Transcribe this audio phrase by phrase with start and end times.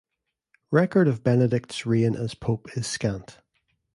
[0.71, 3.37] Record of Benedict's reign as pope is scant.